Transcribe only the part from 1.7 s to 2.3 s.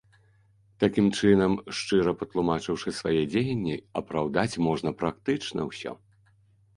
шчыра